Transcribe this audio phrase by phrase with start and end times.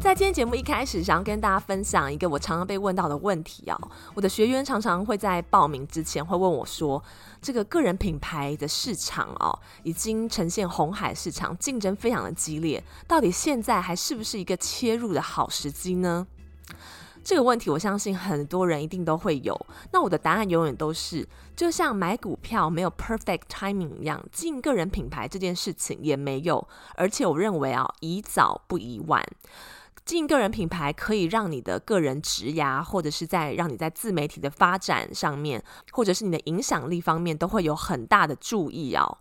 [0.00, 3.78] 在今天节目一开始，想要跟大家分享一个我常常被问到的问题哦。
[4.14, 7.00] 我的学员常常会在报名之前会问我说
[7.42, 16.26] ：“这个个人品牌的市场哦，已经呈现红海市场，竞争非常的激烈，到底现在还是不是一个切入的好时机呢？”
[17.22, 19.54] 这个问题，我相信很多人一定都会有。
[19.92, 26.66] 那我的答案永远都是，就像买股票没有 perfect timing 一样，进个人品牌这件事情也没有。
[26.96, 29.22] 而且我认为啊，宜早不宜晚。
[30.10, 39.18] 进个人品牌可以让你的个人职涯，或者是在让你在自媒体的发展上面，或者是你的影响力方面，都会有很大的注意哦。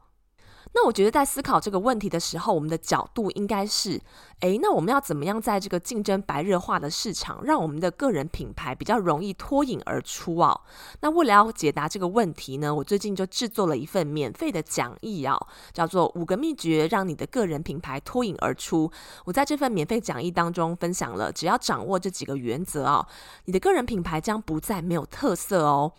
[0.74, 4.00] 那我觉得在思考这个问题的时候，我们的角度应该是：
[4.42, 10.62] 诶，那我们要怎么样在这个竞争白热化的市场，让我们的个人品牌比较容易脱颖而出啊？
[11.02, 15.36] 那为了要解答这个问题呢，我最近就制作了一份免费的讲义啊，
[15.74, 18.88] 叫做《五个秘诀让你的个人品牌脱颖而出》。
[19.26, 23.08] 我在这份免费讲义当中分享了，只要掌握这几个原则啊，
[23.46, 25.92] 你的个人品牌将不再没有特色哦。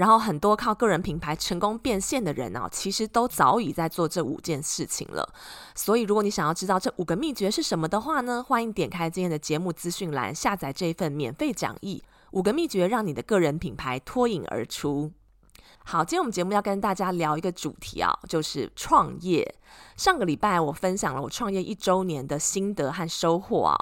[0.00, 5.30] 然后很多靠个人品牌成功变现的人啊，其实都早已在做这五件事情了。
[5.74, 12.02] 所以，如果你想要知道这五个秘诀是什么的话呢，欢迎点开今天的节目资讯栏，下载这一份免费讲义。
[12.30, 15.12] 五个秘诀让你的个人品牌脱颖而出。
[15.84, 19.54] 好，今天我们节目要跟大家聊一个主题啊，就是创业。
[19.96, 23.76] 上个礼拜我分享了我创业一周年的心得和收获啊，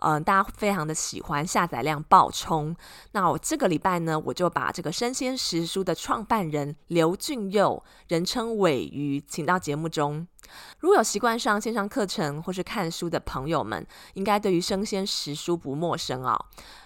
[0.00, 2.76] 嗯，大家非常的喜欢，下载量爆冲。
[3.12, 10.26] 那我这个礼拜呢，我就把这个生鲜食书的创办人刘俊佑，人称尾鱼，请到节目中。
[10.80, 16.38] 如果有习惯上线上课程或是看书的朋友们，应该对于生鲜食书不陌生、哦。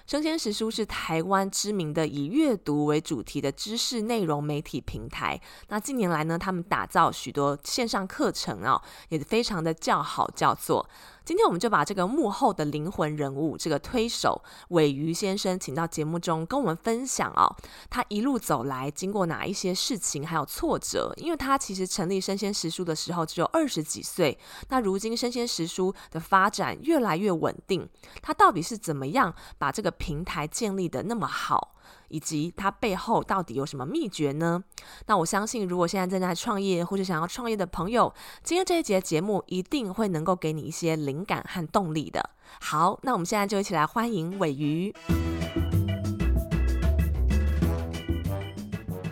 [0.07, 5.39] 生鲜食书是台湾知名的以阅读为主题的知识内容媒体平台。
[5.69, 8.81] 那近年来呢，他们打造许多线上课程、哦，
[9.11, 10.89] 也非常的叫好叫座。
[11.28, 17.55] 今天我们就把这个幕后的灵魂人物，这个推手鮪鱼先生，请到节目中跟我们分享、哦，
[17.91, 21.12] 他一路走来经过哪一些事情，还有挫折。
[21.19, 24.39] 因为他其实成立生鲜食书的时候只有二十几岁，
[24.71, 27.87] 那如今生鲜食书的发展越来越稳定，
[28.22, 31.75] 他到底是怎么样把这个平台建立的那么好？
[32.09, 34.63] 以及它背后到底有什么秘诀呢？
[35.07, 42.31] 那我相信，如果现在正在创业或者想要创业的朋友，今天这一节节目一定会能够给你一些灵感和动力的。
[42.61, 44.95] 好，那我们现在就一起来欢迎尾鱼。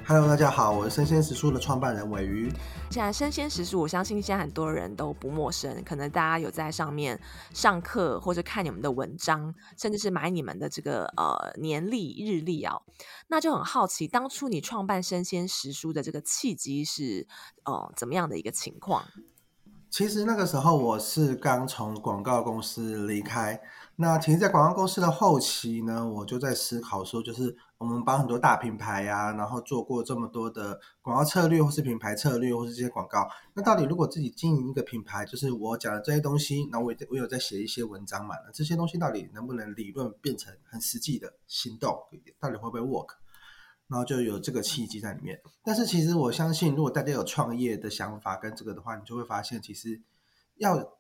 [0.09, 2.49] Hello，大家好，我是生鲜食书的创办人尾鱼。
[2.93, 7.21] 现在生鲜食书，我相信现在很多人都不陌生，可能大家有在上面
[7.53, 12.81] 上课或者看你们的文章，甚至是买你们的这个呃年历日历哦。
[13.27, 17.27] 那就很好奇，当初你创办生鲜食书的这个契机是
[17.65, 19.05] 呃怎么样的一个情况？
[19.97, 23.59] 其实那个时候我是刚从广告公司离开。
[23.97, 33.27] 那其实，在广告公司的后期呢，我就在思考说，就是我们帮很多大品牌呀、啊，然后做过这么多的广告策略，或是品牌策略，或是这些广告。
[33.55, 41.97] 那到底如果自己经营一个品牌，就是我讲的这些东西，那我也我有在写一些文章嘛，那这些东西到底能不能理论变成很实际的行动？
[42.39, 43.15] 到底会不会 work？
[43.89, 45.41] 然后就有这个契机在里面。
[45.65, 50.03] 但是其实我相信，如果大家有创业的想法跟这个的话，你就会发现，其实
[50.57, 50.99] 要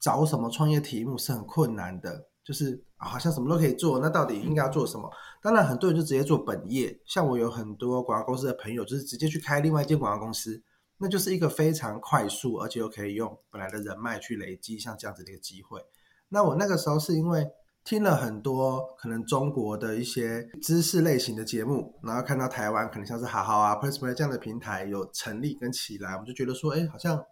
[0.00, 2.28] 找什么创业题目是很困难的。
[2.44, 5.10] 就是好像什么都可以做，那到底应该要做什么？
[5.42, 6.98] 当然，很多人就直接做本业。
[7.04, 10.62] 像我有很多广告公司的朋友，就是直接去开另外一间广告公司，
[10.96, 15.78] 那就是一个非常快速，而且又可以用本来的人脉去累积像这样子的一个机会。
[16.30, 17.46] 那我那个时候是因为
[17.88, 27.24] 听了很多可能中国的一些知识类型的节目，然后看到台湾可能像是好好啊、Pressplay 这样的平台有成立跟起来，我们就觉得说，哎，好像。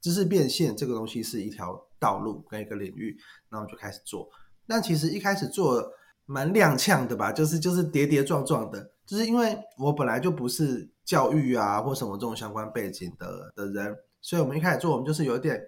[0.00, 3.16] 知识变现这个东西是一条道路跟一个领域，
[3.48, 4.28] 然后就开始做。
[4.66, 5.82] 但其实一开始做
[6.26, 15.58] 蛮踉跄的吧，就是就是跌跌撞撞的，就是因为我本来就不是教育啊或什么这种相关背景的的人，所以我们一开始做，我们就是有点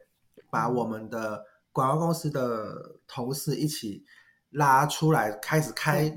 [0.51, 1.43] 把我们的
[1.77, 4.03] 广告公司的同事一起
[4.49, 6.09] 拉出来开始开，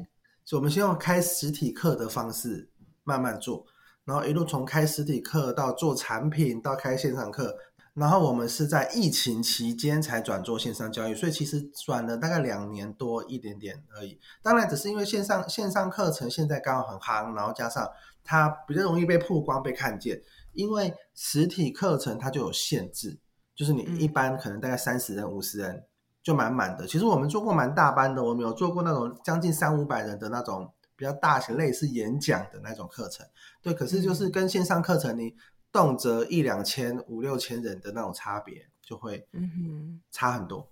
[0.46, 2.70] 就我们先用开实体课的方式
[3.04, 3.66] 慢慢做，
[4.06, 7.58] 然后一路从开实体课到做产品到开线上课。
[7.94, 14.18] 然后我们是在疫情期间才转做线上教育，所以其实转了大概两年多一点点而已。
[14.42, 17.86] 当然，只是因为线上线上课程现在刚好很夯，然后加上
[18.24, 20.22] 它比较容易被曝光、被看见。
[20.54, 23.20] 因为实体课程它就有限制，
[23.60, 25.84] 就是你一般可能大概三十人、五十人
[26.24, 26.88] 就满满的。
[26.88, 33.26] 其实我们做过蛮大班的，我们有做过那种将近三五百人的那种比较大型、类似演讲的那种课程。
[33.62, 35.36] 对，可是就是跟线上课程你。
[35.72, 40.68] 动辄一两千、五六千人的那种差别，就会嗯差很多。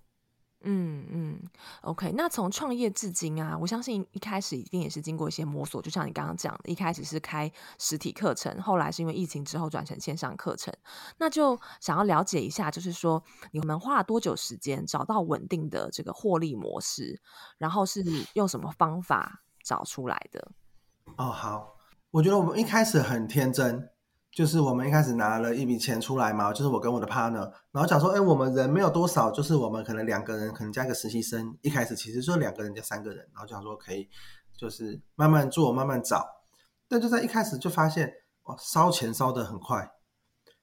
[0.62, 1.40] 嗯嗯
[1.82, 2.12] ，OK。
[2.16, 10.74] 那从创业至今啊，我相信一开始一定也是经过一些摸索，就像你刚刚讲的，一开始是开实体课程，后来是因为疫情之后转成线上课程。
[11.18, 13.22] 那就想要了解一下，就是说
[13.52, 17.20] 你们花了多久时间找到稳定的这个获利模式，
[17.58, 18.02] 然后是
[18.34, 20.50] 用什么方法找出来的？
[21.16, 21.76] 哦，好，
[22.10, 23.88] 我觉得我们一开始很天真。
[24.38, 31.58] 就是我们一开始拿了一笔钱出来嘛，就是我跟我的 partner，然后讲说，哎，我们人没有多少，就是我们可能两个人，可能加一个实习生。
[31.60, 34.08] 一开始其实就两个人加三个人，然后讲说可以，
[34.56, 36.24] 就是慢慢做，慢慢找。
[36.88, 38.12] 但就在一开始就发现，
[38.44, 39.90] 哇，烧钱烧得很快。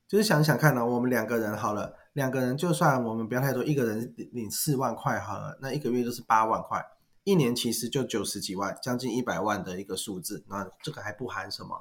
[0.07, 6.81] 就是想想看呢，我们两个人好了，两个人就算我们不要太多，一个人领四万块好了，那一个月就是八万块，
[7.25, 10.45] 一年其实就九十几万，将近一百万的一个数字。
[10.47, 11.75] 那这个还不含什么？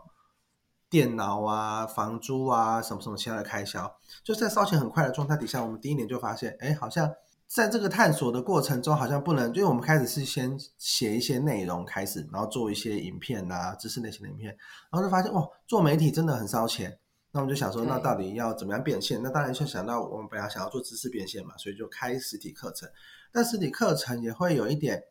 [0.95, 3.93] 电脑啊，房租啊，什么什么其他的开销，
[4.23, 7.13] 就在烧钱很快的状态底下，我们第一年就发现，哎，好像
[7.49, 14.57] 在这个探索的过程中，好像不能，因为我们开始是先写一些内容开始，然后做一些影片啊，知识类型的影片，
[14.93, 16.97] 然后就发现，哇，做媒体真的很烧钱。
[17.33, 19.21] 那我们就想说，那到底要怎么样变现？
[19.21, 22.89] 那当然就想到我们本来想要做知识变现嘛，所以就开实体课程。
[23.33, 25.03] 但实体课程也会有一点。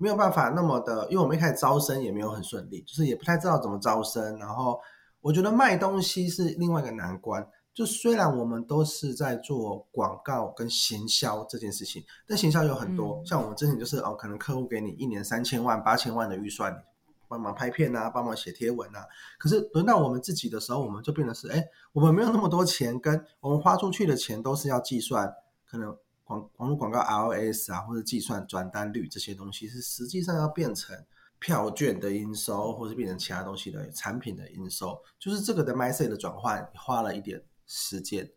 [0.00, 4.38] 没有办法那么的，因为我们一开始招生也没有很顺利，就是也不太知道怎么招生。
[4.38, 4.78] 然后
[5.20, 7.46] 我觉得卖东西是另外一个难关。
[7.74, 16.84] 就虽然我们都是在做广告跟行销这件事情，但行销有很多，嗯、像我们之前就是哦，可能客户给你一年三千万、八千万的预算，
[17.28, 19.06] 帮忙拍片啊，帮忙写贴文啊。
[19.38, 25.32] 可是轮到我们自己的时候，我们就变得是，哎，我们没有那么多钱，跟我们花出去的钱都是要计算，
[25.64, 25.96] 可能。
[26.24, 30.94] 广网络广告 ROS 啊，或者计算转单率这些东西，是实际上要变成
[31.38, 38.28] 票券的营收，或是变成其他东西的产品的营收，就是这个的 mindset 的转换花了一点时间。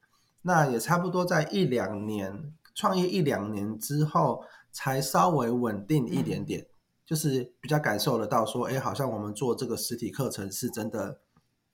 [0.41, 6.67] 那也差不多在一两年创业一两年之后，才稍微稳定一点点，嗯、
[7.05, 11.19] 就是比较感受得到说，哎，好像我们做这个实体课程是真的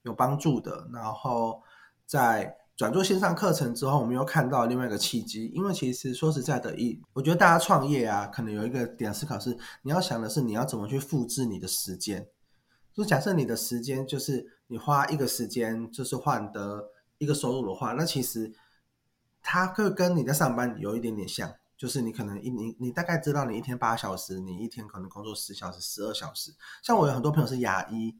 [0.02, 0.88] 有帮助的。
[0.92, 1.62] 然后
[2.04, 5.46] 在转做线上课程之后，我们又看到另外一个契机。
[5.52, 12.28] 因为其实说实在的，一我觉得大家创业啊，可能有一个点思考是，你要想的是你要怎么去复制你的时间。
[12.94, 18.52] 就假设你的时间就是你花一个时间就是换得一个收入的话，那其实
[19.42, 26.52] 它会跟你在上班有一点点像，就是你可能一你你大概知道你一天八小时，你一天可能工作十小时、十二小时。
[26.84, 28.14] 像我有很多朋友是牙医。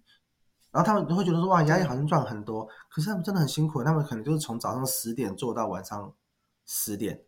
[0.71, 6.15] 然后他们都会觉得说，哇，牙医好像赚很多，可是他们真的很辛苦，他们可能就是从早上十点做到晚上
[6.67, 7.19] 十点，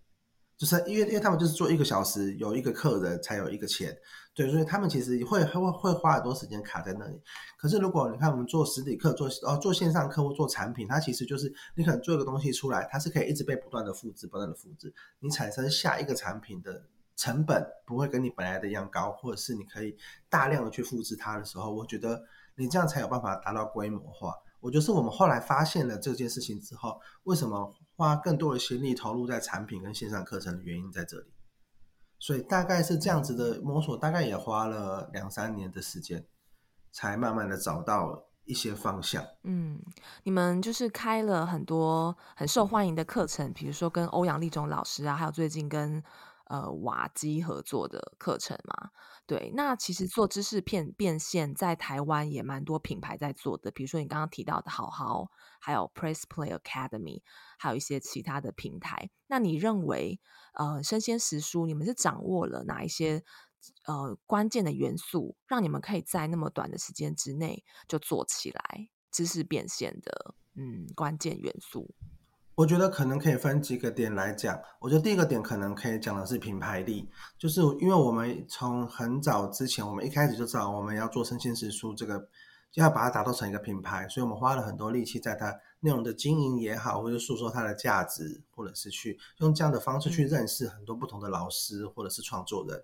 [0.59, 3.97] 就是因为因为他们就是做一个小时，有一个客人才有一个钱，
[4.35, 7.19] 对，所以他们其实会会会花很多时间卡在那里。
[7.57, 16.85] 可是如果你看我们做实体课，做哦做线上客户做产品，它其实就是你可能做一个东西出来，它是可以一直被不断的复制，不断的复制，你产生下一个产品的
[17.17, 19.97] 成本不会跟你本来的一样高，或者是你可以
[20.29, 22.23] 大量的去复制它的时候，我觉得。
[22.57, 24.35] 你这样才有办法达到规模化。
[24.61, 31.33] 我觉得是我们后来发现了这件事情之后，为什么花更多的心力投入在产品跟线上课程的原因在这里。
[32.19, 36.27] 所以大概是这样子的摸索，大概也花了两三年的时间，
[36.93, 39.25] 才慢慢的找到一些方向。
[39.45, 39.81] 嗯，
[40.25, 46.03] 你们就是开了很多很受欢迎的课程，比如说跟欧阳立中老师啊，还有最近跟
[46.51, 48.91] 呃瓦基合作的课程嘛。
[49.27, 55.31] 对，那其实做知识片变现，在台湾也蛮多品牌在做的，比如说你刚刚提到的好好，
[55.61, 57.23] 还有 Press Play Academy，
[57.57, 59.09] 还有一些其他的平台。
[59.29, 60.19] 那你认为，
[60.55, 63.23] 呃，生鲜时书你们是掌握了哪一些
[63.87, 71.95] 呃关键的元素，让你们可以在那么短的时间之内就做起来知识变现的嗯关键元素？
[72.61, 74.61] 我觉得可能可以分几个点来讲。
[74.81, 82.19] 我觉得第一个点可能可以讲的是品牌力，就是因为我们从很早之前，我们一开始就知道我们要做生鲜时书这个，
[82.71, 92.79] 就要把它打造成一个品牌，所以我们花了很多力气在它内容的经营也好，或者诉说它的价值，或者是去用这样的方式去认识很多不同的老师或者是创作人。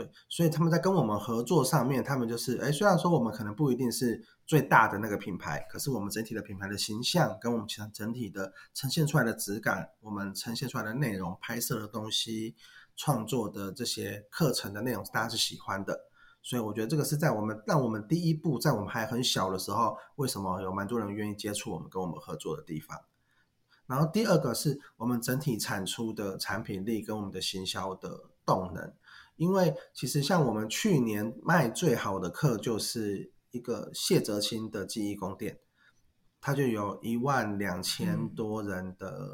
[0.00, 12.56] 对，所以他们在跟我们合作上面，他们就是，哎，虽然说我们可能不一定是最大的那个品牌，可是我们整体的品牌的形象，跟我们其实整体的呈现出来的质感，我们呈现出来的内容、拍摄的东西、
[12.96, 16.06] 创作的这些课程的内容，大家是喜欢的。
[16.42, 22.98] 所以我觉得这个是在我们让我们第一步，在我们还很小的时候，为什么有蛮多人愿意接触我们、跟我们合作的地方。
[23.86, 28.94] 然后第二个是我们整体产出的产品力跟我们的行销的动能。
[29.40, 35.58] 因为其实像我们去年卖最好的课，就是一个谢哲青的记忆宫殿，
[36.42, 39.30] 它就有一万两千多人的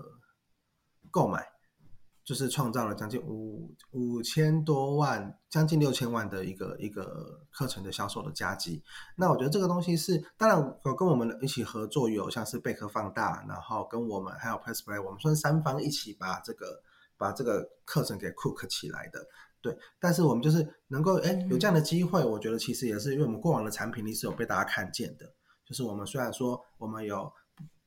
[1.11, 1.91] 购买，嗯、
[2.25, 8.81] 就是创造了将近五五千多万，将近六千万的一个一个课程的销售的佳绩。
[9.17, 16.81] 那我觉得这个东西是，当然有跟我们一起合作，有像是贝壳放大，然后跟我们还有 PressPlay，我们算三方一起把这个
[17.17, 19.27] 把这个课程给 cook 起来的。
[19.66, 25.26] 对，但是我们就是能够哎有这样的机会，我觉得其实也是因为我们过往的产品力是有被大家看见的。
[25.64, 27.28] 就是我们虽然说我们有，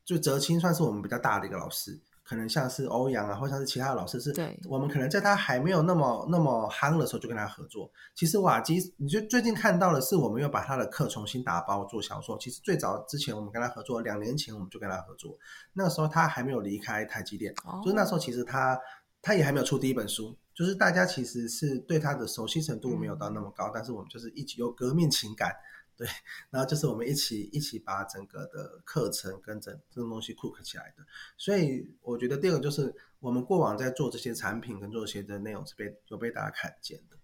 [0.03, 4.33] 就泽青算是我们比较大的一个老师，可能像是欧阳啊，或像是其他的老师，是
[4.67, 7.89] 我们可能在他还没有那么那么夯的时候就跟他合作。
[8.15, 12.37] 其实瓦基，你就最近看到的是，我们又把他的课重新打包做销售。
[12.37, 15.37] 其实最早之前我们跟他合作，两年前我们就跟他合作，
[15.71, 18.77] 那个时候他还没有离开台积电，哦、就是那时候其实他
[19.21, 20.35] 他也还没有出第一本书。
[20.59, 25.55] 就是大家其实是对他的熟悉程度没有到那么高，嗯、但是我们就是一起有革命情感，
[25.95, 26.05] 对，
[26.49, 31.05] 然后就是我们一起一起把整个的课程跟整这种东西 cook 起来的。
[31.37, 37.15] 所以我觉得第二个就是我们过往在做这些产品跟做这些的内容是被有被大家看见的。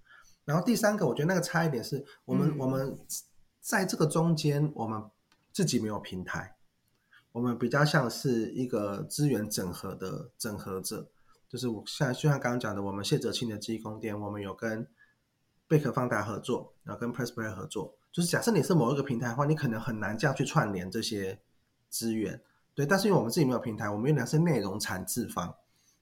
[0.45, 2.97] 然后第三个，我觉得那个差一点是我们、嗯、我们
[3.59, 5.03] 在这个中间，我们
[5.51, 6.55] 自己没有平台，
[7.33, 11.11] 我们比较像是一个资源整合的整合者。
[11.55, 14.85] 就是我像就像刚刚讲的，我们谢哲青的记忆宫殿，我们有跟
[15.69, 17.95] 贝壳放大合作，然后跟 PressPlay 合作。
[18.11, 21.39] 就是假设你是某一个平台的话，你可能很难这样去串联这些
[21.87, 22.41] 资源，
[22.73, 22.85] 对。
[22.85, 25.55] 但是因为我们自己没有平台，我们原来是内容产制方，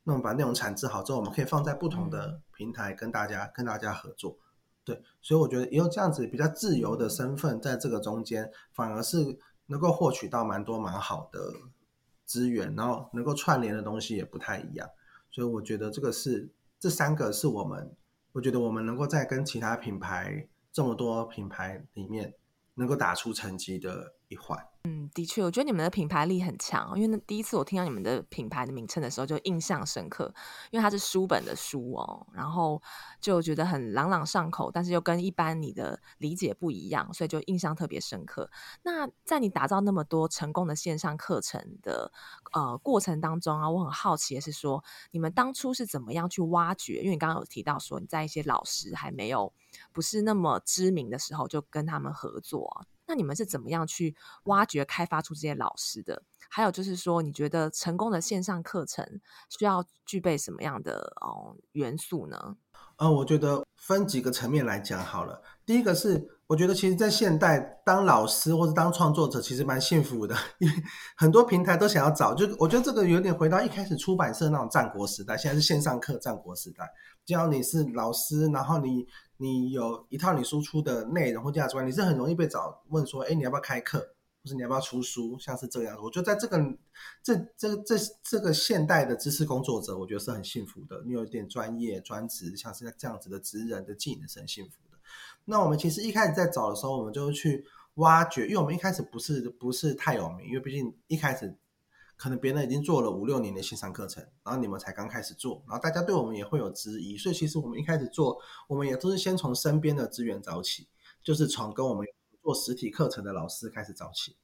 [0.06, 4.36] 那我们把内容产制好之后，我们可以放在不同的平台跟大家、嗯、跟大家合作，
[4.84, 5.00] 对。
[5.22, 11.40] 所以我觉得也有这样子比较自由的身份，在这个中间，反而是能够获取到蛮多蛮好的
[12.26, 14.90] 资源，然后能够串联的东西也不太一样。
[15.34, 16.48] 所以我觉得这个是
[16.80, 17.92] 这三个是我们，
[18.32, 22.36] 我觉得我们能够在跟其他品牌这么多品牌里面
[22.76, 24.58] 能够打出成绩的一环。
[24.86, 26.92] 嗯，的确，我觉得你们的品牌力很强。
[26.98, 30.26] 因为那第一次我听到你们的品牌的名称的时候，就印象深刻，
[30.72, 32.82] 因为它是书本的书哦，然后
[33.22, 38.52] 就觉得很朗朗上口，但是又跟一般你的理解不一样，所以就印象特别深刻。
[38.82, 42.12] 那在你打造那么多成功的线上课程的
[42.52, 46.96] 呃过程当中啊，我很好奇的是说，你们当初是怎么样去挖掘？
[46.96, 49.54] 因为你刚刚有提到说你在一些老师还没有
[49.92, 52.86] 不是那么知名的时候，就跟他们合作。
[53.06, 54.16] 那你们是怎么样去
[54.46, 56.24] 挖掘、开发出这些老师的？
[56.50, 59.06] 还有就是说，你觉得成功的线上课程
[59.50, 62.56] 需要具备什么样的哦元素呢？
[62.96, 65.42] 呃，我觉得分几个层面来讲好了。
[65.66, 70.74] 第一个是，我觉得其实，在现代当老师或者当创作者，其实蛮幸福的，因为
[71.18, 72.34] 很多平台都想要找。
[72.34, 76.90] 就我觉得这个有点回到一开始出版社那种战国时代，现在是线上课战国时代。
[77.26, 79.06] 只要你是老师，然后你。
[79.38, 86.02] 你有一套你输出的内容或价值观，你是很容易被找问说，哎，你要不要开课，或是你要不要出书，像是这样子。
[86.02, 86.58] 我觉得在这个
[87.22, 91.02] 这这这这个现代的知识工作者，我觉得是很幸福的。
[91.06, 94.98] 你有一点专业专职，像是这样子的职人的技能是很幸福的。
[95.46, 101.56] 那我们其实一开始在找的时候，我们就去挖掘，因为我们一开始不是不是太有名，因为毕竟一开始。
[102.24, 108.38] 可能别人已经做了五六年的线上课程，然后你们才刚开始做，然后大家对我们也会有质疑，所以其实我们一开始做，
[108.70, 110.88] 我们也都是先从身边的资源找起，
[111.22, 112.08] 就是从跟我们
[112.42, 114.38] 做实体课程的老师开始找起。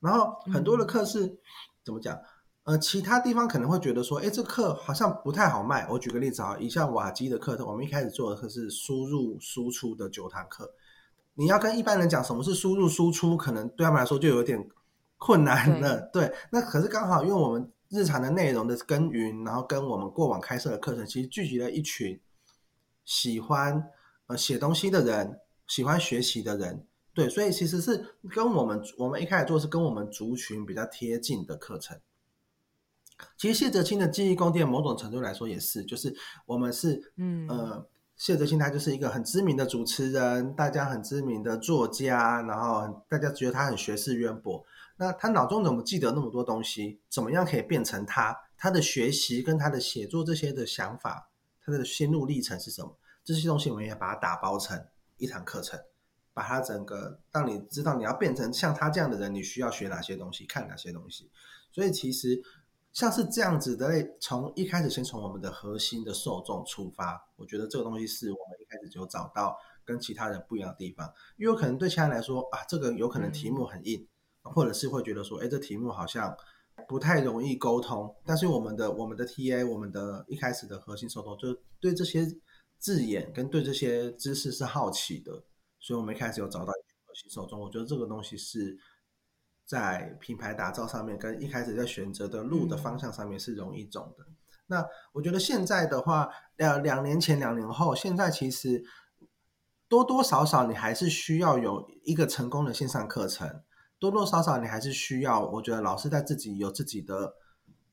[0.00, 1.38] 然后很多的课是、嗯、
[1.84, 2.18] 怎么讲？
[2.62, 5.86] 呃，其他地方可能会觉得说，哎，这课好像不太好卖。
[5.90, 10.72] 我举个例子啊，以像瓦基的课程，我们一开始做的课是输入输出的九堂课，
[11.34, 14.66] 你要跟一般人讲什么是输入输出，可能对他们来说就有点。
[15.18, 22.20] 困难的，对，那可是刚好，因为我们日常的内容的耕耘，然后跟我们过往开设的课程，其实聚集了一群
[23.04, 23.90] 喜欢
[24.28, 31.98] 呃写东西的人，喜欢学习的人，对，所以其实是跟我们我们一开始做是跟我们族群比较贴近的课程。
[33.36, 36.14] 其实谢哲青的记忆宫殿，某种程度来说也是，就是
[36.46, 37.84] 我们是嗯呃
[38.16, 44.64] 谢哲青他就是一个很知名的主持人，大家很知名的作家，然后大家觉得他很学识渊博。
[44.98, 47.00] 那他脑中怎么记得那么多东西？
[47.08, 48.36] 怎么样可以变成他？
[48.56, 51.30] 他的学习跟他的写作这些的想法，
[51.64, 52.98] 他的心路历程是什么？
[53.24, 54.86] 这些东西我们也把它打包成
[55.16, 55.78] 一堂课程，
[56.34, 61.30] 把它整个当你知道你要变成像他这样的人，你需要学哪些东西，看哪些东西。
[61.70, 62.42] 所以其实
[62.92, 71.08] 像是这样子的类，从一开始先从我们的核心的受众出发，我觉得这个东西是我们一开始就找到跟其他人不一样的地方。
[71.36, 74.04] 因为可能对其他人来说啊，这个有可能题目很硬，
[74.42, 76.36] 或者是会觉得说，哎，这题目好像。
[76.86, 82.24] 不太容易沟通，但是我们的我们的 TA，我们的一开始的核心受众，就对这些
[82.78, 85.42] 字眼跟对这些知识是好奇的，
[85.80, 87.60] 所以我们一开始有找到一群核心受众。
[87.60, 88.78] 我觉得这个东西是
[89.66, 94.24] 在品牌打造上面，跟一开始在选择的路的方向上面是容易走的。
[94.28, 94.36] 嗯、
[94.68, 98.84] 那我觉得现在的话，两两年前、两年后，现在其实
[99.88, 103.62] 多多少少你还是需要有一个成功的线上课程。
[103.98, 107.34] 多多少少你还是需要，我觉得老师在自己有自己的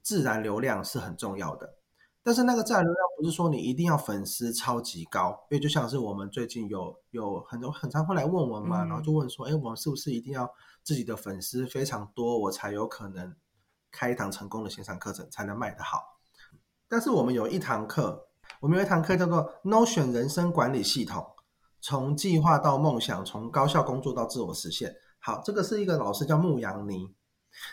[0.01, 1.75] 自然流量是很重要的。
[2.21, 10.51] 但是那个自然流量不是说你一定要粉丝超级高，因为就像是我们最近有有很多很常会来问我们嘛，然后就问说，哎，我们是不是一定要
[10.83, 13.35] 自己的粉丝非常多，我才有可能
[13.91, 16.01] 开一堂成功的线上课程才能卖得好？
[16.87, 18.27] 但是我们有一堂课，
[18.59, 21.25] 我们有一堂课叫做 Notion 人生管理系统，
[21.79, 24.95] 从计划到梦想，从高效工作到自我实现。
[25.25, 27.11] 好，这个是一个老师叫牧羊尼，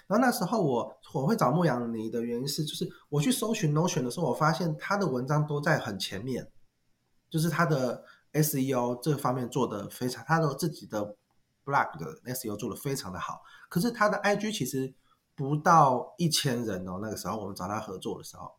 [0.07, 6.51] 然后那时候我我会找牧羊尼的原因是，就是我去搜寻 Notion 的时候，我发现他的文章都在很前面，
[7.29, 11.15] 就是他的 SEO 这方面做的非常，他的自己的
[11.63, 14.95] blog 的 SEO 做的非常的好，可是他的 IG 其实
[15.35, 18.51] 不到一千人哦，那个时候我们找他合作的时候，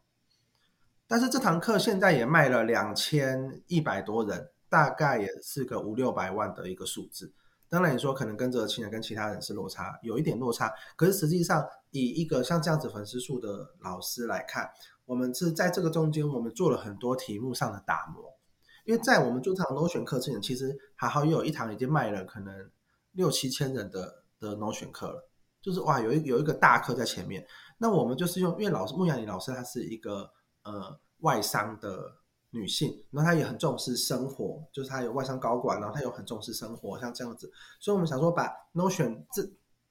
[1.08, 7.34] 但是这堂课现在也卖了两千一百多人，大概也是个五六百万的一个数字。
[7.74, 10.72] 当然，你说可能跟着亲人跟其他人是落差，有一点落差。
[10.96, 14.70] 可是实际上，以一个像这样子粉丝数的老师来看，
[15.06, 18.32] 我们是在这个中间，我们做了很多题目上的打磨。
[18.86, 22.70] 因为在我们做这场 Notion 课之前，其实还好又有一堂已经卖了可能
[23.14, 25.28] 六七千人的的 No 学课了，
[25.60, 27.44] 就是哇，有一有一个大课在前面。
[27.80, 30.30] 那我们就是用，因为老师穆雅妮老师他是一个
[30.64, 32.22] 呃外商的。
[32.54, 39.42] 女性，那她也很重视生活，就是她有外商高管，然后她有很重视生活，像这样子，所以我们想说把 Notion 这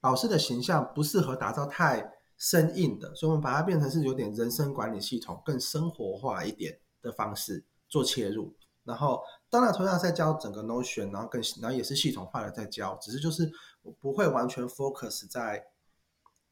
[0.01, 8.55] 老师的形象不适合打造太生硬的，所以我们把它变成是有点人生管理系统，更生活化一点的方式做切入。
[8.85, 13.51] 然后当然同样在教整个 Notion，然后更然后也是系统化的在教，只是就是
[13.99, 15.65] 不会完全 focus 在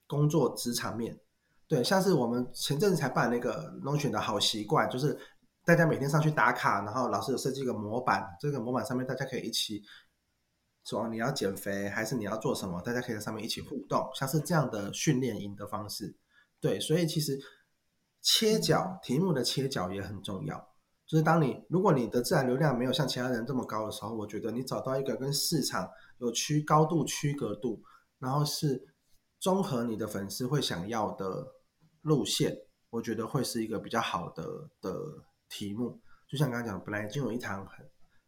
[0.08, 1.18] 工作职场面。
[1.68, 5.18] 对，像是我们前阵子才办那个 Notion 的好习惯，就是。
[5.64, 9.82] 大家每天上去打卡，然后老师有设计一个模板，这个模板上面大家可以一起
[10.84, 16.18] 说你要减肥还是你要做什么，大家可以在上面一起互动，像是这样的训练营的方式。
[16.60, 17.40] 对，所以其实
[18.22, 20.58] 切角题目的切角也很重要。
[21.06, 27.82] 就是当你如果你的自然流量没有像其他人这么高的时候，我觉得你找到一个跟市场有区高度区隔度，
[28.18, 28.82] 然后是
[29.40, 31.46] 综合你的粉丝会想要的
[32.02, 32.58] 路线，
[32.90, 34.44] 我觉得会是一个比较好的
[34.82, 34.92] 的。
[35.52, 37.86] 题目就像刚刚讲，本来已经有一堂很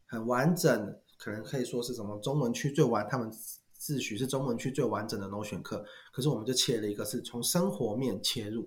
[0.08, 3.32] 很完整，可能可以说是什么中文区最完，他们
[3.72, 8.64] 自诩是中文区最完整的 Notion 课，可是我们就切了一个是从生活面切入，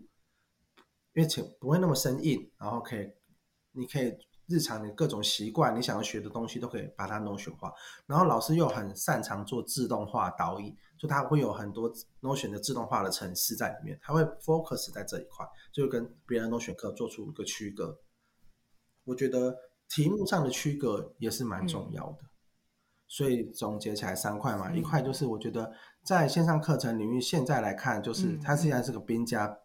[1.12, 3.12] 因为且不会那么生硬，然后可以
[3.72, 4.16] 你可以
[4.46, 7.70] 日常的各种习惯，你想要学的东西都可以把它 Notion 化，
[8.06, 11.92] 然后老师又很擅长做自动化导引，就他会有很多
[12.22, 18.00] Notion 的自动化的程式在里面，他会 focus 在这一块，就跟别人 No 选课做出一个区隔。
[19.06, 19.56] 我觉得
[19.88, 22.28] 题目上的区隔也是蛮重要的，嗯、
[23.08, 25.72] 所以总结起来三块嘛，嗯、一块就是我觉得
[26.04, 29.56] 在线上课程领域现在来看，就是它现在是个兵家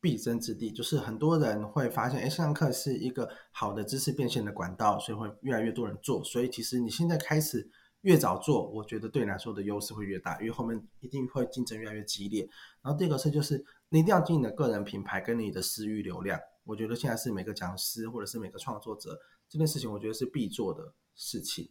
[0.00, 6.24] 必争之地，嗯、就是很多人会发现，哎，线上课是一个好的知识变现的管道，所以会越来越多人做。
[6.24, 7.68] 所以其实你现在开始
[8.00, 12.48] 越早做，我觉得对你来说的优势会越大，因为后面一定会竞争越来越激烈。
[12.82, 16.40] 然后第二个是就是你一定要经营你的个人品牌跟你的私域流量。
[16.64, 21.70] 我觉得现在是每个讲师或者是每个创作者这件事情，我觉得是必做的事情。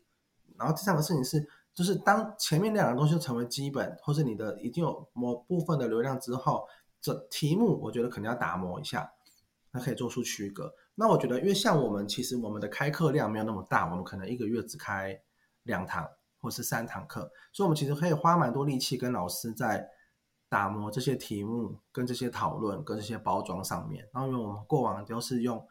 [0.58, 6.67] 然后第三个事情是，就是当前面两个东西成为基本，或是你的已经有某部分的流量之后，
[7.01, 9.12] 这题目我觉得肯定要打磨一下，
[9.71, 10.73] 它可以做出区隔。
[10.95, 15.19] 那我觉得，因为像我们其实我们的开课量没有那么大，我们可能一个月只开
[15.63, 16.08] 两堂
[16.39, 19.89] 或是三堂课，所以我们其实可以花蛮多力气跟老师在。
[20.54, 25.68] 打磨这些题目，跟这些讨论，跟这些包装上面，然后因为我们过往都是用，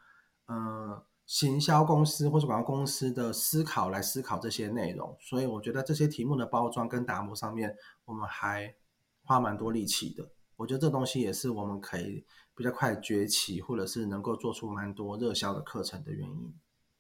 [0.47, 8.75] 呃，行销公司或者广告公司的思考来思考这些内容，所以我觉得这些题目的包装跟打磨上面，我们还
[9.23, 10.29] 花蛮多力气的。
[10.57, 16.53] 我觉得这东西也是我们可以比较快崛起，或者是能够做出蛮多热销的课程的原因。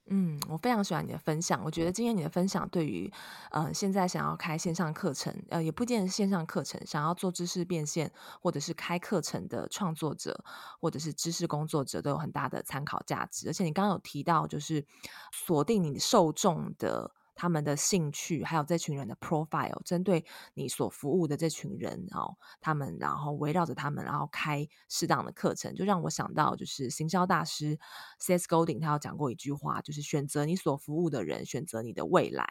[0.06, 1.62] 嗯，我非常喜欢你的分享。
[1.64, 3.10] 我觉得今天你的分享对于
[3.50, 10.44] 呃现在想要开线上课程，呃也不见得是线上课程，想要做知识变现或者是开课程的创作者
[10.80, 13.48] 或者是知识工作者都有很大的参考价值。
[13.48, 14.84] 而且你刚刚有提到，就是
[15.32, 17.12] 锁定你受众的。
[17.34, 27.78] 他们的兴趣，还有这群人的 profile，针对你所服务的这群人哦，他们然后围绕着他们，然后开适当的课程，就让我想到，就是行销大师
[28.18, 28.46] C.S.
[28.46, 32.46] Golding 他有讲过一句话，就是选择你所服务的人，选择你的未来。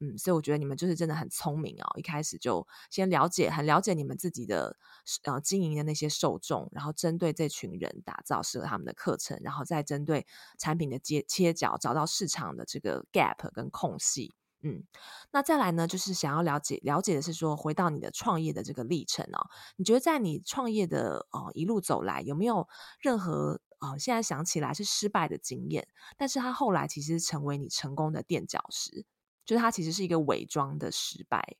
[0.00, 4.76] 嗯，所以我觉得你们就是真的很聪明哦，一开始就先了解，很了解你们自己的
[5.22, 10.26] 呃经营的那些受众，然后针对这群人打造适合他们的课程，然后再针对
[10.58, 14.34] 产品的接切角，找到市场的这个 gap 跟空隙。
[14.64, 14.84] 嗯，
[15.30, 22.68] 那再来呢，就是想要了解了解的是说，回到你的创业的这个历程哦，你觉得在你创业的哦一路走来，有没有
[23.00, 29.04] 任何呃现在想起来是失败的经验，但是他后来其实成为你成功的垫脚石？
[29.44, 31.56] 就是它其实是一个伪装的失败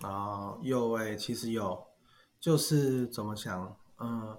[0.00, 1.86] 哦，有诶、其实有，
[2.40, 4.34] 就是怎么想，嗯，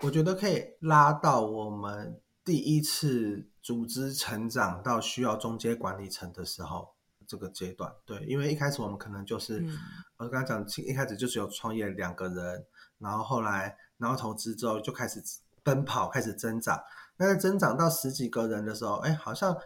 [0.00, 6.94] 我觉得可以拉到我们第一次组织成长到需要中间管理层的时候
[7.26, 9.78] 这个阶段，对，因为一开始我们可能就是，嗯、
[10.16, 12.66] 我刚刚讲，一开始就只有创业两个人，
[12.98, 15.22] 然后后来然后投资之后就开始
[15.62, 16.82] 奔跑，开始增长，
[17.16, 19.56] 那在增长到十几个人的时候，哎，好像。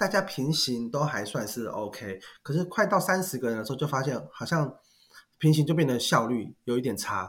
[0.00, 4.72] 大家平行都还算是 OK，可是快到三十个人的时候，就发现好像
[5.38, 7.28] 平行就变得效率有一点差，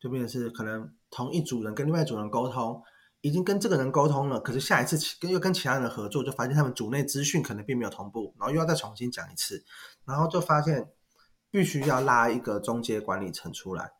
[0.00, 2.82] 就变成是可能同一组人跟另外一组人沟通，
[3.28, 9.62] 已经跟这个人沟通了，可是下一次跟又跟其他人合作，就发现他们组内资讯可能并没有同步，然后又要再重新讲一次，
[10.04, 10.90] 然后就发现
[11.50, 13.92] 必须要拉一个中介管理层出来，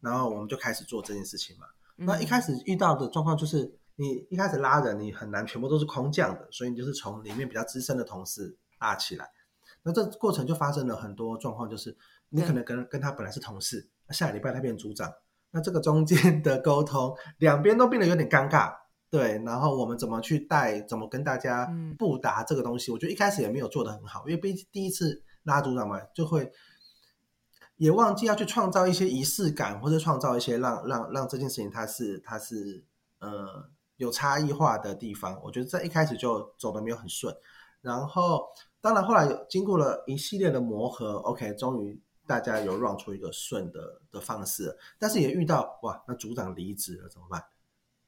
[0.00, 1.66] 然后我们就开始做这件事情嘛。
[1.98, 3.78] 嗯、那一开始遇到的状况就是。
[3.96, 9.24] 你一开始拉人，你很难全部都是空降的，所以你就是从里面比较资深的同事拉起来。
[9.84, 11.96] 那这过程就发生了很多状况，就是
[12.28, 15.14] 你可能跟、嗯、跟他本来是同事，下礼拜他变组长，
[15.54, 18.74] 那这个中间 的沟通，两边都变得有点尴尬。
[19.08, 26.52] 对，然后我们怎么去带，怎么跟大家布达这个东西，嗯、我觉得一开始也没有做得很好，因为毕竟第一次拉组长嘛，就会
[27.76, 32.84] 也忘记要去创造一些仪式感，或者创造一些让让让这件事情它是它是
[33.20, 33.70] 呃。
[33.96, 37.32] 有差异化的地方，我觉得在一开始就走的没有很顺，
[37.80, 38.44] 然后
[38.80, 47.44] 当然后来经过了一系列的磨合，OK，终于大家有 run 出一个顺的的方式，但是也遇到哇，那组长离职了怎么办？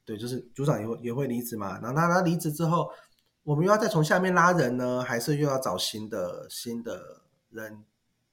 [0.05, 2.89] 对，就是组长也会也会离职嘛，然后他他离职之后，
[3.43, 7.83] 我们又要再从下面拉人呢，还是又要找新的新的人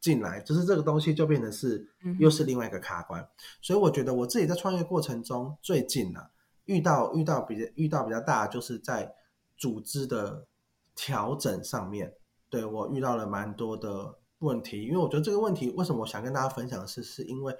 [0.00, 0.40] 进来？
[0.40, 1.86] 就是这个东西就变成是
[2.18, 3.28] 又是另外一个卡关，嗯、
[3.60, 6.30] 所以我觉得我自己在创业过程中最近呢、啊。
[6.66, 9.14] 遇到遇到比较遇到比较大，就是在
[9.54, 10.46] 组织的
[10.94, 12.14] 调整上面，
[12.48, 14.84] 对，我遇到了蛮多的问题。
[14.84, 17.56] 因为我觉得这个问题，为什么我想跟大家分享的是，是因为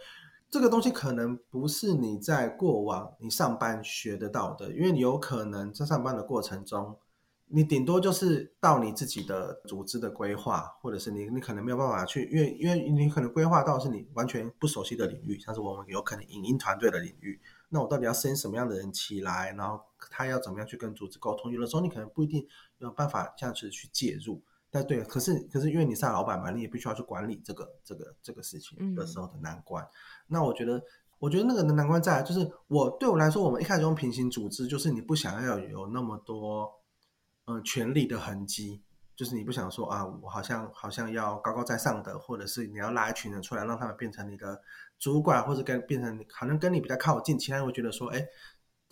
[0.50, 6.96] 这个东西可能不是你在过往你上班学得到的，因为有可能在上班的过程中，
[7.46, 17.40] 你顶多就是到你自己的组织的规划，或者是你你可能没有办法去，因为因为你可能规划到是你完全不熟悉的领域，像是我们有可能影音团队的领域。
[17.68, 19.52] 那我到底要生什么样的人起来？
[19.58, 21.50] 然后他要怎么样去跟组织沟通？
[21.50, 22.46] 有的时候你可能不一定
[22.78, 24.40] 有办法这样子去介入。
[24.74, 29.84] 但对，可是可是因为你是老板嘛，你也必须要去管理这个这个这个事情的时候的难关。
[29.84, 29.88] 嗯、
[30.26, 30.82] 那我觉得，
[31.20, 36.68] 我觉得那个的难关在就是我对我来说，我们一开始用平行组织，就是你不想要有那么多
[37.44, 38.82] 嗯、呃、权力的痕迹，
[39.14, 44.60] 就是你不想说啊，我好像好像要高高在上的，或者是你要拉一群人出来，让他们变成你的。
[44.96, 48.24] 主管或者跟变成好像跟你比较靠近，其他人会觉得说，哎，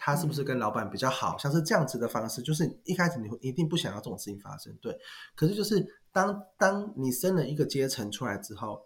[0.04, 1.38] 他是不是跟老板比较好？
[1.38, 4.92] 像是这样子的方式，就是一开始你会一定不想要这种事情发生，对。
[5.36, 8.80] 可是就是当当你升了一个阶层出来之后，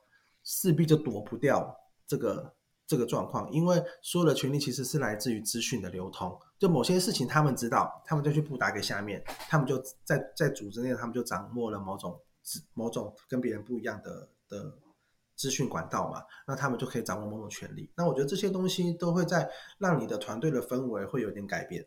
[0.44, 1.74] 势必就躲不掉
[2.06, 2.54] 这个
[2.86, 6.38] 这个状况，因为所有的权利其实是来自于资讯的流通。
[6.58, 12.20] 就某些事情他们知道，他们就去布达给下面，他们就在在组织内，他们就掌握了某种
[12.74, 14.78] 某种跟别人不一样的的。
[15.36, 17.92] 资讯管道嘛，那他们就可以掌握某种权利。
[17.96, 21.86] 那我觉得这些东西都会在让你的团队的氛围会有点改变。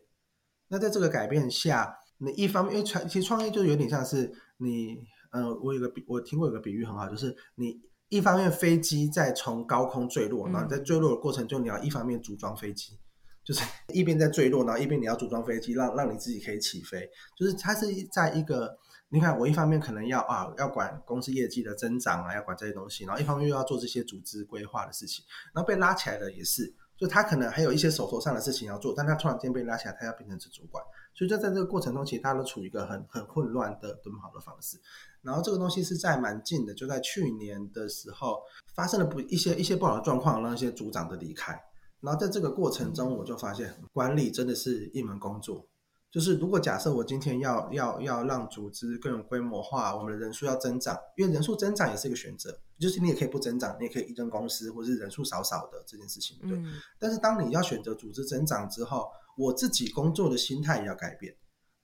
[0.68, 4.96] 那在这个改变下，你一方面，因为创其实创业就有点像是你，
[5.32, 12.98] 呃，我有个比，我听过有个比喻很好，就是你一方面飞机在从高空坠落，然后在坠落的过程中，你要一方面组装飞机，
[13.44, 18.78] 就是一边在坠落，然后一边你要组装飞机，让让你自己可以起飞，就是它是在一个。
[19.12, 30.80] 你看，我一方面可能要啊，要管公司业绩的增长啊，要管这些东西，然后一方面又要做这些组织规划的事情，然后被拉起来的也是，就他可能还有一些手头上的事情要做，但他突然间被拉起来，他要变成是主管，
[31.12, 34.78] 所以就在这个过程中，其实大家都处于一个很很混乱的奔跑的方式。
[35.22, 38.40] 然后这个东西是在蛮近的，就在去年的时候
[38.76, 41.60] 发生了不一些一些不好的状况，让一些组长的离开。
[42.00, 45.66] 然后在这个过程中，我就发现管理真的是一门工作。
[46.10, 56.58] 就是如果假设我今天要要要让组织更有规模化，我们的人数要增长，因为人数增长也是一个选择，就是你也可以不增长，你也可以一间公司或是人数少少的这件事情，对。
[56.58, 56.80] 嗯。
[56.98, 61.34] 但是当你要选择组织增长之后，我自己工作的心态也要改变，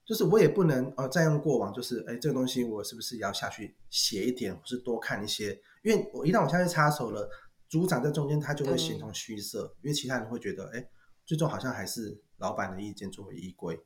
[0.05, 7.29] 就是我也不能呃再用过往，就是哎这个东西我是不是要下去写一点，或是多看一些，因为我一旦我下去插手了。
[7.69, 10.87] 组长在中间，他就会形同虚设，因为其他人会觉得，哎，
[11.25, 13.77] 最终好像还是老板的意见作为依归，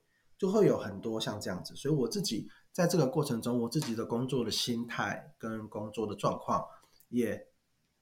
[0.41, 1.75] 就会有很多像这样子。
[1.75, 6.65] 所以我自己在这个过程中，我自己的工作的心态跟工作的状况
[7.09, 7.45] 也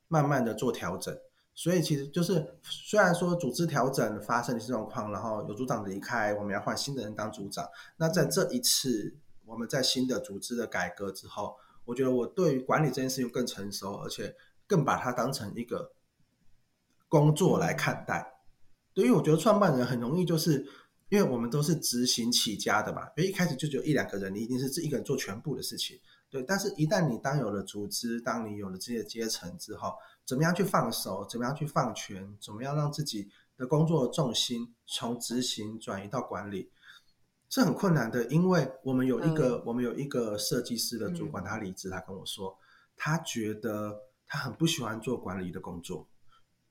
[0.08, 1.13] 慢慢的做调整。
[1.54, 7.67] 所以其实就是，虽然说组织调整发生的状况，然后有组长离开，我们要换新的人当组长。
[7.97, 14.36] 那在这一次我们在新的组织的改革之后，我觉得我对于管理这件事情更成熟，而且。
[14.69, 15.93] 更把它当成一个
[17.08, 18.39] 工作来看待，
[18.93, 20.63] 对，因为我觉得创办人很容易就是，
[21.10, 26.41] 因为我们都是执行起家的嘛，因为一开始就只有一两个人，你一定是这一个人做全部的事情，对。
[26.43, 29.93] 但是，一旦你当有了组织，当你有了这些阶层之后，
[30.26, 36.72] 怎么样去放手，怎么样去放权，怎么样让自己的工作的重心从执行转移到管理，
[37.50, 38.26] 是很困难的。
[38.26, 42.58] 因为我们有一个，嗯、我们有一个设计师的主管，他离职，他跟我说，
[42.95, 43.98] 他觉得。
[44.32, 46.08] 他很不喜欢做管理的工作，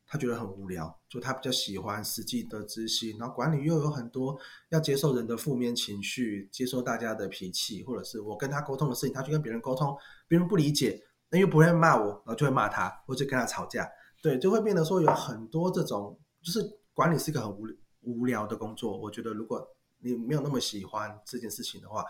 [0.09, 3.19] 他觉得很无聊，就他比较喜欢实际的执行。
[3.19, 4.37] 然后管理又有很多
[4.71, 13.89] 要接受人的负面情绪，接受大家的脾气，或者是我跟他沟通的事情，他去跟别人沟通，别人不理解，那又不会骂我，然后就会骂他，或者跟他吵架，
[14.23, 16.61] 对，就会变得说有很多这种，就是
[16.95, 17.67] 管理是一个很无
[18.01, 18.99] 无聊的工作。
[18.99, 19.65] 我觉得如果
[19.99, 22.05] 你没有那么喜欢这件事情的话。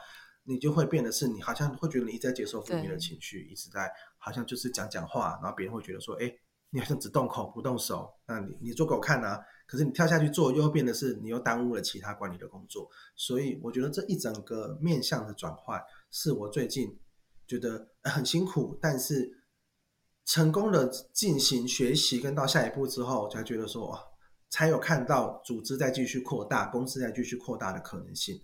[0.44, 6.34] 你就会变得是你好像会觉得你一直在接受负面的情绪，一直在好像就是讲讲话，然后别人会觉得说，哎，
[6.70, 12.88] 你好像只动口不动手，那你你做给我看啊，可是你跳下去做，又变的是你又耽误了其他管理的工作。
[13.16, 16.98] 所以我觉得这一整个面向的转换，是我最近
[17.46, 19.44] 觉得很辛苦，但是
[20.26, 23.98] 成功的进行学习跟到下一步之后，才觉得说，哇，
[24.50, 28.38] 才有看到组织在继续扩大，公司在继续扩大的可能性。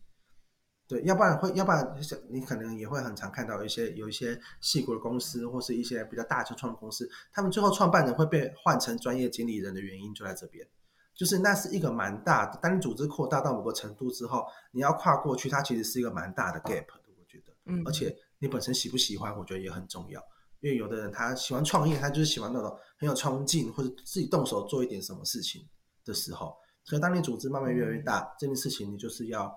[0.87, 1.97] 对，要不然会，要不然
[2.29, 10.69] 你可能也会很常看到一些有一些细谷的公司，或是一些比较大的创业公司，他们最后创办人会被换成专业经理人的原因就在这边，
[11.15, 12.59] 就是那是一个蛮大的。
[12.61, 17.55] 当你组织扩大到某个程度之后，你要跨过去，它其实是一个蛮大的 gap 的，我觉得。
[17.65, 17.83] 嗯。
[17.87, 20.23] 而且你本身喜不喜欢，我觉得也很重要。
[20.61, 25.67] 因为有的人他喜欢创业，他就是喜欢那种很有冲劲，或者自己动手做一点什么事情
[26.05, 26.55] 的时候。
[26.85, 29.51] 所以当你组织慢慢越来越大，嗯、这件事情你就是要。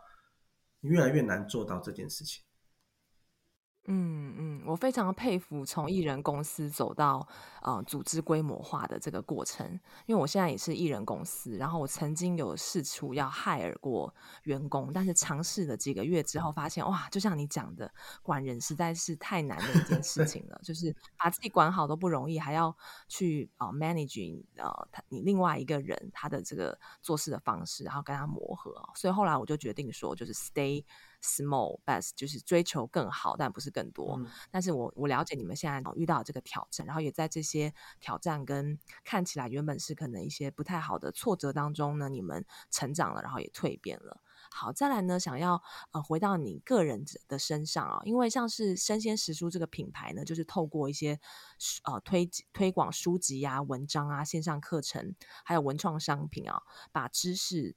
[0.80, 2.47] 你越来越难做到这件事情。
[3.90, 7.26] 嗯嗯，我非常佩服从艺人公司走到
[7.62, 9.66] 呃组织规模化的这个过程，
[10.06, 17.90] 因为我现在也是艺人公司，然后我曾经有试图要害过员工，但是尝试了几个月之后，发现哇，就像你讲的，
[18.22, 22.76] 管人实在是太难的一件事情了，就是把自己管好都不容易，还要
[23.08, 30.84] 去呃 managing 呃他你另外一个人他的这个做事的方式，然后跟他磨合，所以后来我就决定说，就是 stay。
[31.20, 34.18] Small best 就是追求更好，但不是更多。
[34.20, 44.22] 嗯、但是我我了解你们现在遇到这个挑战，然后也在这些挑战跟看起来原本是可能一些不太好的挫折当中呢，你们成长了，然后也蜕变了。
[44.52, 51.20] 好，再来呢，想要呃回到你个人的身上啊，因为像是生鲜食书这个品牌呢，就是透过一些
[51.84, 57.76] 呃推推广书籍啊、文章啊、线上课程，还有文创商品啊，把知识。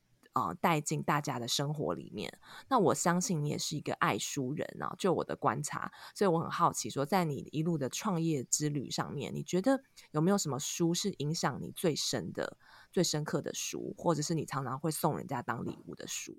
[0.48, 2.32] 呃，带进大家的生活里面。
[2.68, 12.56] 那我相信你也是一个爱书人啊，就我的观察，所以我很好奇，说在你一路的创业之旅上面，你觉得有没有什么书是影响你最深的、
[12.90, 16.34] 最深刻的书，或者是你常常会送人家当礼物的书？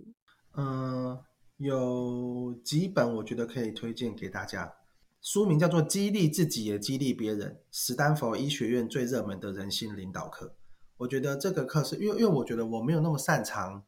[0.55, 1.19] 嗯、
[1.57, 4.73] 有几本我觉得可以推荐给大家，
[5.21, 10.55] 书名叫做《激励自己也激励别人》，史丹佛医学院最热门的人心领导课。
[10.97, 13.83] 我觉得这个课是因为，因为我觉得我没有那么擅长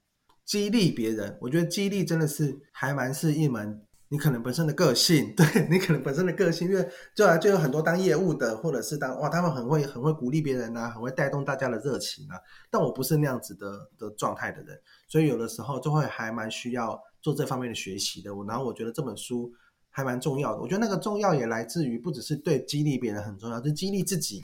[0.45, 1.37] 激励别人。
[1.41, 12.37] 我觉得激励真的是还蛮是一门你可能本身的个性， 对你可能本身的个性，因为就来就有很多当业务的，或者是当哇，他们很会很会鼓励别人啊，很会带动大家的热情啊。
[12.69, 18.35] 但我不是那样子的的状态的人，所以有的时候就会还蛮需要做这方面的学习的。
[18.35, 19.51] 我然后我觉得这本书
[19.89, 20.61] 还蛮重要的。
[20.61, 24.41] 我觉得那个重要也来自于不只是对激励别人很重要，就激励自己。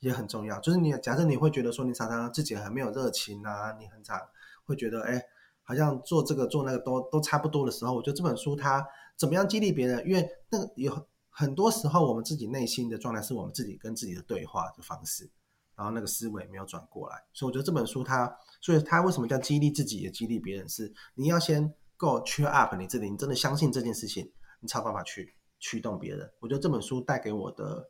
[0.00, 4.20] 也很重要，就是你假设你会觉得说你常常自己很没有热情啊，你很常
[4.66, 5.24] 会觉得哎，
[5.64, 10.06] 好像做这个做那个都都差不多的时候，我觉得这本书它怎么样激励别人？
[10.06, 15.28] 因为那个有很多时候我们自己内心的状态是我们自己跟自己的对话的方式，
[15.74, 20.68] 然后那个思维没有转过来，所以我觉得这本书它，所以它为什么叫激励自己也激励别人？
[20.68, 26.30] 是你要先够 cheer up 你自己，你真的相信这件事情，你才有办法去驱动别人。
[26.40, 27.88] 我觉得这本书带给我的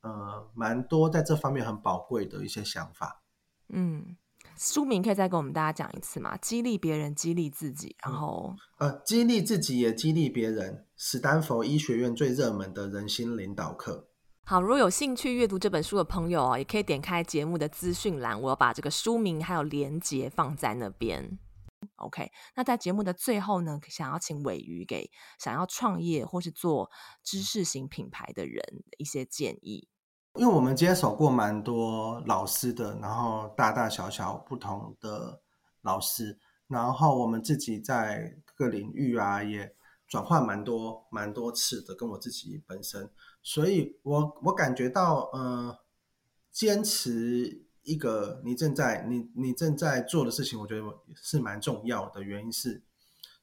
[0.00, 3.22] 呃蛮多在这方面很宝贵的一些想法，
[3.68, 4.16] 嗯。
[4.56, 6.36] 书名可以再跟我们大家讲一次吗？
[6.36, 10.86] 激励别人，激励自己，然后呃，激励自己也激励别人。
[10.96, 14.08] 史丹佛医学院最热门的人心领导课。
[14.44, 21.38] 好，如果有兴趣阅读这本书的朋友哦，也可以点开节目的资讯栏，我要把这个书名还有连结放在那边。
[21.96, 26.90] OK，那在节目的最后呢，想要请尾鱼给想要创业或是做
[27.24, 28.62] 知识型品牌的人
[28.98, 29.88] 一些建议。
[30.34, 35.42] 因为我们接手过蛮多老师的，然后大大小小不同的
[35.82, 39.74] 老师，然后我们自己在各个领域啊也
[40.08, 43.10] 转换蛮多蛮多次的，跟我自己本身，
[43.42, 45.78] 所以我我感觉到，呃，
[46.50, 50.82] 坚持一个你正在你你正在做的事情，我觉得
[51.14, 52.22] 是蛮重要的。
[52.22, 52.82] 原因是，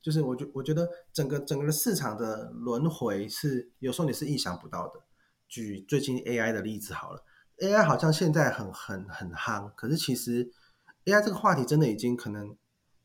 [0.01, 5.01] 就是我觉我觉得整个整个市场的轮回是有时候你是意想不到的。
[5.49, 7.23] 举最近 AI 的例子好了
[7.57, 10.49] ，AI 好像现在很很很夯，可是其实
[11.05, 12.55] AI 这个话题真的已经可能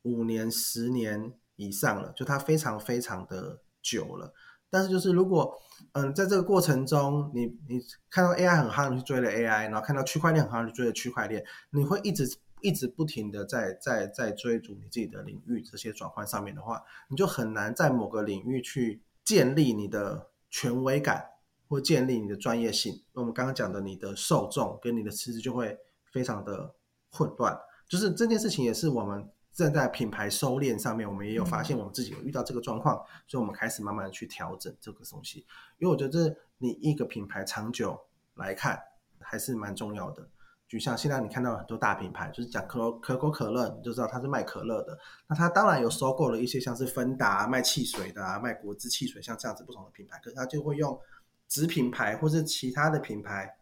[0.03, 4.33] 五年、十年以上了，就它非常非常的久了。
[4.69, 5.57] 但是就是如果
[5.93, 12.27] 嗯，在这个过程中，你你看到 AI 很夯，去追了 AI，然后看到区块链很夯，你追了区块链，你会一直
[12.61, 21.25] 一直不停的在在在追逐你自己的领域这些转换上面的话，你就很难在某个领域去建立你的权威感。
[21.67, 25.77] 或建立你的专业性，我们刚刚讲的，你的受众跟你的池子就会
[26.11, 26.73] 非常的
[27.09, 27.57] 混乱。
[27.87, 35.39] 就是这件事情也是我们正在品牌收敛上面，我们也有发现我们自己有遇到这个状况，嗯、所以我们开始慢慢的去调整这个东西。
[35.79, 37.99] 因为我觉得你一个品牌长久
[38.35, 38.79] 来看
[39.19, 40.27] 还是蛮重要的。
[40.67, 44.97] 就像现在你看到很多大品牌，就是讲可可口可乐，你就知道它是卖可乐的。
[45.27, 50.99] 那它当然有收购了一些像是芬达卖汽水的啊，卖果汁汽水，像这样子不同的品牌，可是它就会用。
[51.47, 53.57] 子品牌或是其他的品牌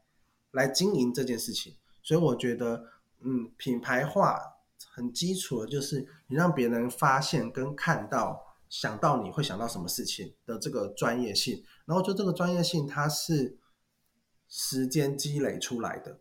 [0.52, 2.86] 来经营这件事情，所以我觉得，
[3.22, 4.40] 嗯，品牌化
[4.92, 13.58] 很基础的就是你让别人发现跟看到、想到你会想到什么事情的这个专业性，然后就这个专业性它是
[14.48, 16.20] 时间积累出来的。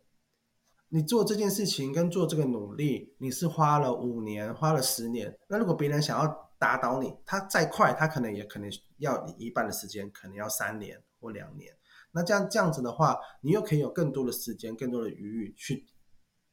[0.89, 11.03] 你做这件事情跟做这个努力，你是花了五年、花了十年，那如果别人想要打倒你，他再快，他可能也可能要你一半的时间，可能要三年。
[11.23, 11.73] 或两年，
[12.11, 15.87] 那这样这样子的话，你又可以有更多的时间、更多的余裕去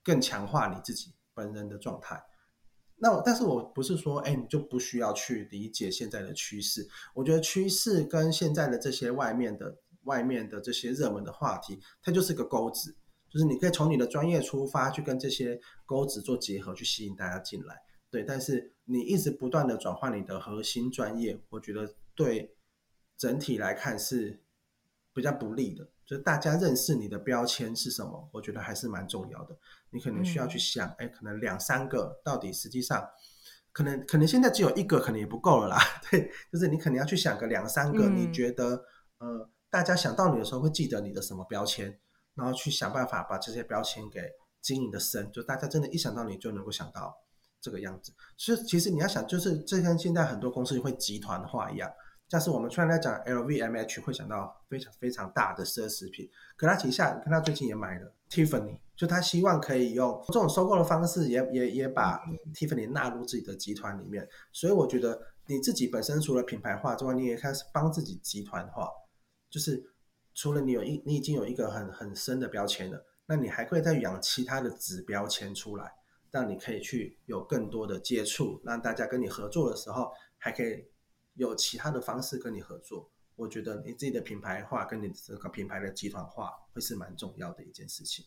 [0.03, 2.23] 更强化你自己本人的状态。
[3.01, 6.87] 那我但是我不是说，哎，你就不需要去理解现在的趋势。
[7.15, 12.95] 我觉得趋势跟现在的这些外面的、外面的这些热门的话题，它就是个钩子，
[13.29, 17.75] 就是你可以从你的专业出发，去跟这些钩子做结合，去吸引大家进来。
[18.11, 22.53] 对，但是你一直不断的转换你的核心专业，我觉得对
[23.17, 24.41] 整体来看是。
[25.19, 29.57] 比较不利的，就是大家认识你的标签是什么，我觉得还是蛮重要的。
[29.89, 33.05] 你可能需要去想，哎、嗯，可能两三个，到底实际上，
[33.73, 35.77] 可能可能现在只有一个，可能也不够了啦。
[36.09, 38.85] 对，就是你可能要去想个两三个，你觉得、
[39.19, 41.99] 嗯、呃，大家想到你的时候会记得你的什么标签，
[42.33, 44.21] 然后去想办法把这些标签给
[44.61, 47.13] 经营的深，就大家真的，一想到你就能够想到
[47.59, 48.13] 这个样子。
[48.37, 51.91] 所以其实你要想，就是这跟现在很多公司会集团化一样。
[52.29, 62.21] 像是我们突然来讲 LVMH 会想到非常非常大的奢侈品，可他旗下，你看他最近也买了 Tiffany，就他希望可以用这种收购的方式也，也也也把
[62.53, 64.29] Tiffany 纳入自己的集团里面。
[64.51, 68.87] 所以我觉得你自己本身除了品牌化之外，你也开始帮自己集团化，
[69.49, 69.83] 就是
[70.35, 75.91] 除了你有一你已经有一个很很深的标签了，那你还会再养其他的子标签出来，
[76.29, 80.85] 让你可以去有更多的接触，让大家跟你合作的时候还可以。
[81.39, 88.25] 有其他的方式跟你合作，我觉得你自己的品牌化跟你这个品牌的集团化会是蛮重要的一件事情。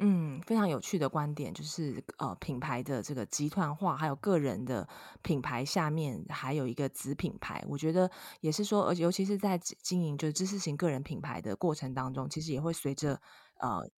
[0.00, 4.88] 嗯，非常有趣的观点，就是呃，品牌的这个集团化，还有个人的
[5.22, 8.08] 品牌下面还有一个子品牌，我觉得
[8.40, 13.20] 也是说，而且尤其是在经营就是知识型个人品牌的过程当中，其实也会随着
[13.58, 13.90] 呃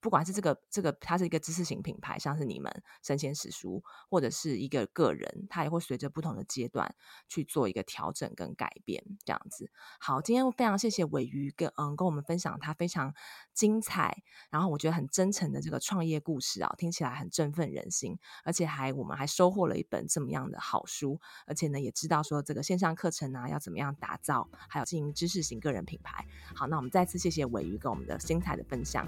[0.00, 6.94] 不管是这个这个，它是一个知识型品牌，像是你们生鲜时书，或者是一个个人，它也会随着不同的阶段
[7.28, 9.70] 去做一个调整跟改变，这样子。
[9.98, 13.14] 好，今天非常谢谢鮪鱼跟嗯跟我们分享他非常
[13.52, 26.26] 精彩，然后我觉得很真诚的这个创业故事啊，听起来很振奋人心，而且还我们还收获了一本这么样的好书，而且呢也知道说这个线上课程啊要怎么样打造，还有经营知识型个人品牌。
[26.54, 29.06] 好，那我们再次谢谢鮪鱼跟我们的精彩的分享。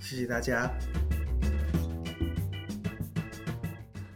[0.00, 0.70] 谢谢大家。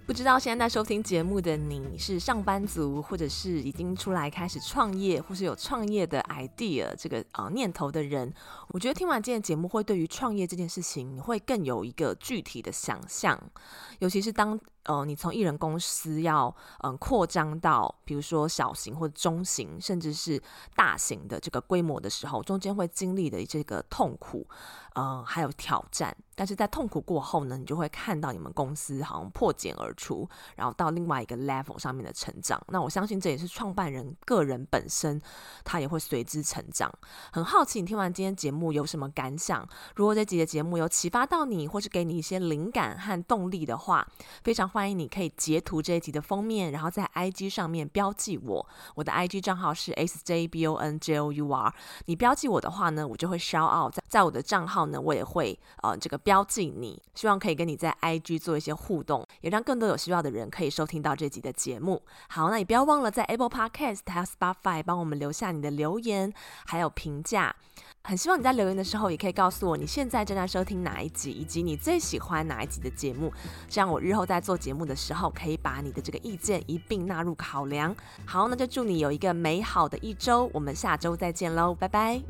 [0.04, 8.30] 不知道现在在收听节目的你是上班族，或者是已经出来开始创业，或是有创业的 idea 这个呃念头的人，
[8.68, 13.40] 我觉得听完今天节目，会对于创业这件事情，你会更有一个具体的想象，
[14.00, 14.58] 尤其是当。
[14.84, 20.42] 呃，你从艺人公司要嗯扩张到比如说小型或者中型，甚至是
[20.74, 24.44] 大型的这个规模的时候，中间会经历的这个痛苦，
[24.94, 26.16] 呃，还有挑战。
[26.34, 32.60] 但是在痛苦过后呢，你就会看到你们公司好像破茧而出，然后到另外一个 level 上面的成长。
[32.68, 35.20] 那我相信这也是创办人个人本身，
[35.62, 36.90] 他也会随之成长。
[37.30, 39.68] 很好奇，你听完今天节目有什么感想？
[39.94, 44.04] 如果这集的节目有启发到你，或是给你一些灵感和动力的话，
[44.42, 44.71] 非常。
[44.72, 48.66] 欢迎你可以截图这一集的封面，然后在 IG 上面标记我。
[48.94, 51.72] 我的 IG 账号是 sjbonjour。
[52.06, 57.00] 你标记我的话呢，我就会 shout out 在在我的账号呢，我也会呃这个标记你。
[57.14, 62.00] 希望可以跟你在 IG 做一些互动，也让更多有需要的人可以收听到这集的节目。
[62.28, 66.32] 好，那你不要忘了在 Apple Podcast 还有 Spotify 帮我们留下你的留言
[66.64, 67.54] 还有评价。
[68.04, 73.32] 很希望你在留言的时候，也可以告诉我你现在正在收听哪一集，以及你最喜欢哪一集的节目，
[73.68, 77.94] 这样我日后在做节目的时候，可以把你的这个意见一并纳入考量。
[78.26, 82.20] 好，那就祝你有一个美好的一周，我们下周再见喽，拜拜。